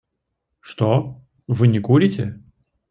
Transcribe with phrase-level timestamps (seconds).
[0.61, 2.41] Что, вы не курите?